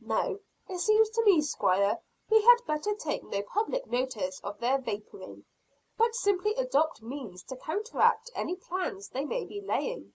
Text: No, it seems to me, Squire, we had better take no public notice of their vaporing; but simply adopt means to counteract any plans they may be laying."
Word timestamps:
No, 0.00 0.40
it 0.68 0.80
seems 0.80 1.10
to 1.10 1.24
me, 1.24 1.40
Squire, 1.40 1.96
we 2.28 2.42
had 2.42 2.56
better 2.66 2.92
take 2.96 3.22
no 3.22 3.40
public 3.42 3.86
notice 3.86 4.40
of 4.42 4.58
their 4.58 4.78
vaporing; 4.80 5.44
but 5.96 6.16
simply 6.16 6.56
adopt 6.56 7.02
means 7.02 7.44
to 7.44 7.56
counteract 7.56 8.28
any 8.34 8.56
plans 8.56 9.08
they 9.08 9.24
may 9.24 9.44
be 9.44 9.60
laying." 9.60 10.12